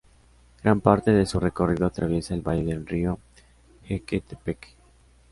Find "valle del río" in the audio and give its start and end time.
2.41-3.19